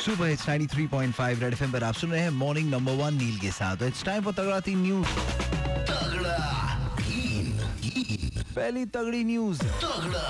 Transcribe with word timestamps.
सुबह 0.00 0.28
it's 0.28 0.44
93.5 0.48 1.40
red 1.40 1.52
FM 1.52 1.72
पर 1.72 1.84
आप 1.84 1.94
सुन 1.94 2.10
रहे 2.10 2.20
हैं 2.20 2.30
मॉर्निंग 2.30 2.70
नंबर 2.70 2.92
वन 2.96 3.14
नील 3.14 3.38
के 3.38 3.50
साथ। 3.52 3.82
इट्स 3.82 4.04
टाइम 4.04 4.22
फॉर 4.24 4.32
तगड़ा 4.34 4.60
तीन 4.60 4.78
न्यूज़ 4.82 5.08
तगड़ा 5.88 6.36
तीन 6.96 7.52
तीन 7.80 8.42
पहली 8.54 8.84
तगड़ी 8.86 9.22
न्यूज़ 9.24 9.58
तगड़ा 9.58 10.22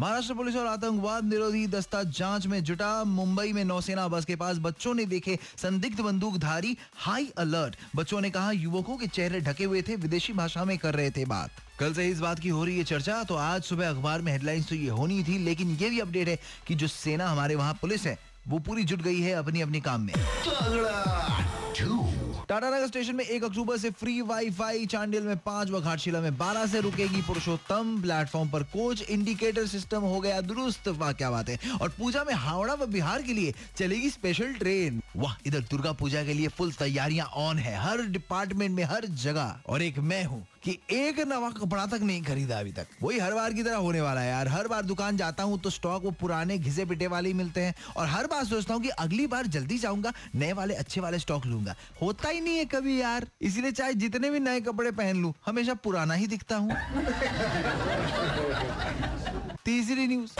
महाराष्ट्र 0.00 0.34
पुलिस 0.34 0.56
और 0.56 0.66
आतंकवाद 0.66 1.24
निरोधी 1.24 1.66
दस्ता 1.66 2.02
जाँच 2.02 2.46
में 2.46 2.62
जुटा। 2.64 3.04
मुंबई 3.04 3.52
में 3.52 3.64
नौसेना 3.64 4.08
बस 4.08 4.24
के 4.24 4.36
पास 4.36 4.58
बच्चों 4.58 4.94
ने 4.94 5.04
देखे 5.04 5.38
संदिग्ध 5.56 6.00
बंदूकधारी। 6.00 6.76
हाई 6.96 7.30
अलर्ट 7.38 7.76
बच्चों 7.96 8.20
ने 8.20 8.30
कहा 8.30 8.50
युवकों 8.52 8.96
के 8.96 9.06
चेहरे 9.06 9.40
ढके 9.40 9.64
हुए 9.64 9.82
थे 9.82 9.96
विदेशी 9.96 10.32
भाषा 10.32 10.64
में 10.64 10.76
कर 10.78 10.94
रहे 10.94 11.10
थे 11.10 11.24
बात। 11.24 11.50
कल 11.80 11.92
से 11.92 12.06
इस 12.08 12.20
बात 12.20 12.38
की 12.38 12.48
हो 12.48 12.64
रही 12.64 12.78
है 12.78 12.84
चर्चा 12.84 13.22
तो 13.22 13.34
आज 13.36 13.62
सुबह 13.62 13.88
अखबार 13.88 14.22
में 14.22 14.30
हेडलाइंस 14.32 14.68
तो 14.68 14.74
ये 14.74 14.88
होनी 14.90 15.22
थी, 15.24 15.38
लेकिन 15.38 15.76
ये 15.80 15.90
भी 15.90 15.98
अपडेट 16.00 16.28
है 16.28 16.38
कि 16.66 16.74
जो 16.74 16.86
सेना 16.88 17.28
हमारे 17.28 17.54
वहाँ 17.54 17.74
पुलिस 17.80 18.06
है, 18.06 18.18
वो 18.48 18.58
पूरी 18.58 18.84
जुट 18.84 19.02
गई 19.02 19.20
है 19.20 19.32
अपनी 19.34 19.60
अपनी 19.60 19.80
काम 19.80 20.00
में। 20.00 20.14
टाटा 22.48 22.68
नगर 22.68 22.86
स्टेशन 22.86 23.14
में 23.16 23.24
एक 23.24 23.44
अक्टूबर 23.44 23.78
से 23.78 23.90
फ्री 23.90 24.20
वाईफाई 24.22 24.86
चांडिल 24.86 25.22
में 25.22 25.36
पाँच 25.38 25.70
व 25.70 25.80
घाटशिला 25.80 26.20
में 26.20 26.36
बारह 26.38 26.66
से 26.66 26.80
रुकेगी 26.80 27.22
पुरुषोत्तम। 27.22 28.00
प्लेटफॉर्म 28.02 28.50
पर 28.50 28.62
कोच 28.72 29.02
इंडिकेटर 29.02 29.66
सिस्टम 29.66 30.02
हो 30.02 30.20
गया 30.20 30.40
दुरुस्त। 30.40 30.88
वाह, 30.88 31.12
क्या 31.12 31.30
बात 31.30 31.48
है। 31.48 31.58
और 31.80 31.88
पूजा 31.98 32.24
में 32.24 32.34
हावड़ा 32.34 32.74
व 32.74 32.86
बिहार 32.86 33.22
के 33.22 33.32
लिए 33.32 33.54
चलेगी 33.76 34.10
स्पेशल 34.10 34.52
ट्रेन 34.54 35.02
वाह, 35.16 35.36
इधर 35.46 35.60
दुर्गा 35.70 35.92
पूजा 35.92 36.24
के 36.24 36.34
लिए 36.34 36.48
फुल 36.48 36.72
तैयारियाँ 36.74 37.26
ऑन 37.26 37.58
है। 37.58 37.76
हर 37.78 38.02
डिपार्टमेंट 38.08 38.76
में, 38.76 38.84
हर 38.84 39.06
जगह। 39.06 39.60
और 39.66 39.82
एक 39.82 39.98
मैं 40.00 40.24
हूँ 40.24 40.46
कि 40.66 40.78
एक 40.90 41.20
नवा 41.20 41.50
कपड़ा 41.50 41.86
तक 41.86 42.00
नहीं 42.02 42.22
खरीदा 42.22 42.58
अभी 42.58 42.72
तक। 42.72 42.86
वही 43.02 43.18
हर 43.18 43.34
बार 43.34 43.52
की 43.52 43.62
तरह 43.62 43.76
होने 43.76 44.00
वाला 44.00 44.20
है 44.20 44.30
यार। 44.30 44.48
हर 44.48 44.68
बार 44.68 44.82
दुकान 44.82 45.16
जाता 45.16 45.42
हूँ 45.42 45.60
तो 45.60 45.70
स्टॉक 45.70 46.04
वो 46.04 46.10
पुराने 46.10 46.58
घिसे 46.58 46.84
पिटे 46.84 47.06
वाले 47.06 47.28
ही 47.28 47.34
मिलते 47.34 47.60
हैं। 47.60 47.74
और 47.96 48.06
हर 48.06 48.26
बार 48.26 48.44
सोचता 48.44 48.74
हूँ 48.74 48.82
कि 48.82 48.88
अगली 48.88 49.26
बार 49.26 49.46
जल्दी 49.46 49.78
जाऊँगा, 49.78 50.12
नए 50.34 50.52
वाले, 50.52 50.74
अच्छे 50.74 51.00
वाले 51.00 51.18
स्टॉक 51.18 51.46
लूँगा। 51.46 51.74
होता 52.02 52.28
ही 52.28 52.40
नहीं 52.40 52.58
है 52.58 52.64
कभी 52.64 53.00
यार। 53.00 53.26
इसीलिए 53.42 53.72
चाहे 53.72 53.94
जितने 53.94 54.30
भी 54.30 54.40
नए 54.40 54.60
कपड़े 54.60 54.90
पहन 54.90 55.16
लू, 55.16 55.34
हमेशा 55.46 55.74
पुराना 55.74 56.14
ही 56.14 56.26
दिखता 56.26 56.56
हूँ। 56.56 56.70
तीसरी 59.64 60.06
न्यूज़। 60.06 60.30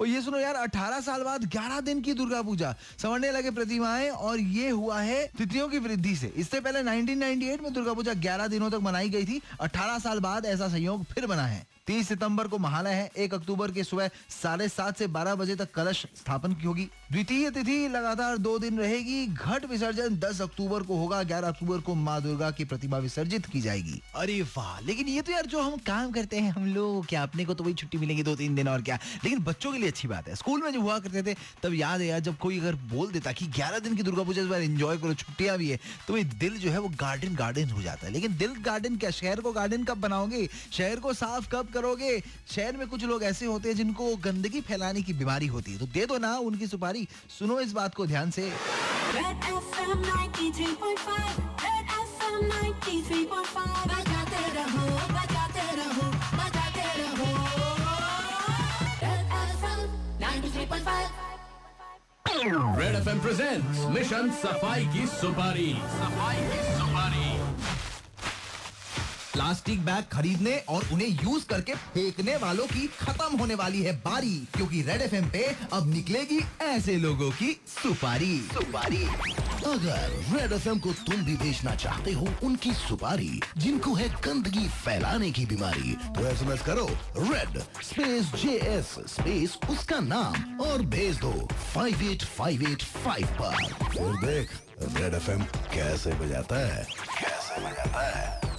और 0.00 0.06
ये 0.06 0.20
सुनो 0.22 0.38
यार 0.38 0.56
18 0.56 1.00
साल 1.00 1.22
बाद 1.22 1.44
11 1.44 1.80
दिन 1.80 2.00
की 2.00 2.12
दुर्गा 2.12 2.42
पूजा। 2.42 2.74
संवरने 2.98 3.30
लगे 3.30 3.50
प्रतिमाएँ 3.50 4.10
और 4.10 4.40
ये 4.40 4.70
हुआ 4.70 5.00
है 5.00 5.26
तिथियों 5.38 5.68
की 5.68 5.78
वृद्धि 5.78 6.16
से। 6.16 6.32
इससे 6.36 6.60
पहले 6.60 6.82
1998 6.82 7.60
में 7.60 7.72
दुर्गा 7.72 7.94
पूजा 7.94 8.12
11 8.12 8.48
दिनों 8.48 8.70
तक 8.70 8.80
मनाई 8.82 9.08
गई 9.08 9.24
थी। 9.24 9.40
18 9.60 9.98
साल 9.98 10.20
बाद 10.20 10.46
ऐसा 10.46 10.68
संयोग 10.68 11.04
फिर 11.04 11.26
बना 11.26 11.46
है। 11.46 11.66
30 11.86 12.08
सितंबर 12.08 12.48
को 12.48 12.58
महालय 12.58 12.90
है। 12.90 13.10
एक 13.18 13.34
अक्टूबर 13.34 13.70
के 13.70 13.84
सुबह 13.84 14.10
साढ़े 14.42 14.68
सात 14.68 14.98
से 14.98 15.06
बारह 15.06 15.34
बजे 15.34 15.56
तक 15.56 15.70
कलश 15.70 16.06
स्थापन 16.16 16.52
की 16.52 16.66
होगी। 16.66 16.88
द्वितीय 17.12 17.50
तिथि 17.50 17.88
लगातार 17.88 18.38
दो 18.38 18.58
दिन 18.58 18.78
रहेगी। 18.78 19.26
घट 19.26 19.64
विसर्जन 19.70 20.16
10 20.16 20.40
अक्टूबर 20.40 20.82
को 20.82 20.96
होगा। 20.96 21.22
11 21.22 21.48
अक्टूबर 21.48 21.78
को 21.78 21.94
माँ 21.94 22.20
दुर्गा 22.22 22.50
की 22.50 22.64
प्रतिमा 22.64 22.98
विसर्जित 22.98 23.46
की 23.46 23.60
जाएगी। 23.60 24.00
अरे 24.14 24.42
वाह! 24.42 24.80
लेकिन 24.80 25.08
ये 25.08 25.22
तो 25.22 25.32
यार 25.32 25.46
जो 25.46 25.62
हम 25.62 25.76
काम 25.76 26.10
करते 26.10 26.38
हैं 26.38 26.50
हम 26.50 26.66
लोग, 26.66 27.06
क्या 27.06 27.22
अपने 27.22 27.44
को 27.44 27.54
तो 27.54 27.64
वही 27.64 27.74
छुट्टी 27.74 27.98
मिलेगी 27.98 28.22
दो 28.22 28.36
तीन 28.36 28.54
दिन 28.54 28.68
और 28.68 28.82
क्या? 28.82 28.98
लेकिन 29.24 29.38
बच्चों 29.38 29.72
के 29.72 29.78
लिए 29.78 29.88
अच्छी 29.88 30.08
बात 30.08 30.28
है। 30.28 30.36
स्कूल 30.36 30.62
में 30.62 30.72
जो 30.72 30.80
हुआ 30.80 30.98
करते 30.98 31.22
थे, 31.22 31.36
तब 31.62 31.74
याद 31.74 32.00
है 32.00 32.06
यार, 32.06 32.20
जब 32.20 32.38
कोई 32.38 32.58
अगर 32.60 32.74
बोल 32.74 33.10
देता 33.12 33.32
कि 33.32 33.46
ग्यारह 33.46 33.78
दिन 33.78 33.96
की 33.96 34.02
दुर्गा 34.02 34.22
पूजा 34.22 34.42
इस 34.42 34.48
बार 34.48 34.60
एंजॉय 34.60 34.96
करो, 34.96 35.14
छुट्टियाँ 35.14 35.58
भी 35.58 35.70
है 35.70 35.78
तो 36.08 36.16
ये 36.16 36.24
दिल 36.24 36.58
जो 36.58 36.70
है 36.70 36.78
वो 36.78 36.88
गार्डन 36.88 37.34
गार्डन 37.34 37.70
हो 37.70 37.82
जाता 37.82 38.06
है। 38.06 38.12
लेकिन 38.12 38.36
दिल 38.36 38.54
गार्डन 38.60 38.96
क्या? 38.96 39.10
शहर 39.10 39.40
को 39.40 39.52
गार्डन 39.52 39.84
कब 39.84 40.00
बनाओगे? 40.00 40.48
शहर 40.72 40.96
को 40.96 41.12
साफ़ 41.14 41.48
कब 41.48 41.68
करोगे? 41.80 42.12
शहर 42.54 42.76
में 42.76 42.86
कुछ 42.88 43.04
लोग 43.04 43.22
ऐसे 43.24 43.46
होते 43.46 43.68
हैं 43.68 43.76
जिनको 43.76 44.04
गंदगी 44.24 44.60
फैलाने 44.60 45.02
की 45.02 45.12
बीमारी 45.16 45.46
होती 45.46 45.72
है। 45.72 45.78
तो 45.78 45.86
दे 45.86 46.06
दो 46.06 46.18
ना 46.18 46.32
उनकी 46.48 46.66
सुपारी। 46.66 47.08
सुनो 47.38 47.60
इस 47.60 47.72
बात 47.72 47.94
को 47.94 48.06
ध्यान 48.06 48.30
से। 48.30 48.52
Red 49.14 49.46
FM 49.50 49.90
93.5 50.08 51.38
Red 51.62 51.88
FM 52.00 52.36
93.5 52.50 53.86
बजाते 53.92 54.42
रहो 54.56 54.84
बजाते 55.14 55.64
रहो 55.80 56.06
बजाते 56.36 56.84
रहो। 57.00 57.30
Red 59.02 59.24
FM 59.40 59.80
93.5 60.20 61.28
red 62.80 62.94
F 62.96 63.08
M 63.08 63.18
presents 63.20 63.78
mission 63.96 64.30
सफ़ाई 64.42 64.82
की 64.86 65.06
सुपारी। 65.06 65.70
सफ़ाई 65.72 66.36
की 66.36 66.42
सुपारी 66.42 66.59
प्लास्टिक 69.40 69.84
बैग 69.84 70.04
खरीदने 70.12 70.56
और 70.68 70.82
उन्हें 70.92 71.08
यूज़ 71.24 71.44
करके 71.48 71.74
फेंकने 71.92 72.34
वालों 72.36 72.64
की 72.66 72.86
खत्म 72.98 73.38
होने 73.38 73.54
वाली 73.54 73.82
है 73.82 73.92
बारी 74.00 74.34
क्योंकि 74.56 74.80
रेड 74.82 75.02
एफएम 75.02 75.28
पे 75.30 75.44
अब 75.72 75.86
निकलेगी 75.92 76.40
ऐसे 76.62 76.96
लोगों 76.96 77.30
की 77.30 77.52
सुपारी। 77.66 78.36
सुपारी। 78.52 79.02
अगर 79.66 80.12
रेड 80.32 80.52
एफएम 80.52 80.78
को 80.78 80.92
तुम 81.06 81.22
भी 81.24 81.36
भेजना 81.36 81.74
चाहते 81.76 82.12
हो 82.12 82.28
उनकी 82.42 82.72
सुपारी 82.74 83.40
जिनको 83.58 83.94
है 83.94 84.08
गंदगी 84.20 84.66
फैलाने 84.84 85.30
की 85.30 85.46
बीमारी 85.46 85.96
तो 86.10 86.26
एसएमएस 86.26 86.62
करो 86.62 86.86
red 87.18 87.58
space 87.82 88.32
J 88.42 88.58
S 88.74 88.94
space 89.14 89.58
उसका 89.70 90.00
नाम 90.02 90.60
और 90.60 90.82
भेज 90.96 91.20
दो 91.20 91.32
five 91.74 92.02
eight 92.10 92.24
five 92.36 92.68
eight 92.70 92.82
five 92.98 93.26
पर। 93.40 93.56
फिर 93.86 94.20
देख 94.26 94.52
रेड 95.00 95.14
एफएम 95.14 95.42
कैसे 95.74 96.14
बजाता 96.20 96.66
है 96.66 96.86
कैसे 97.18 97.60
बजाता 97.60 98.06
है। 98.10 98.49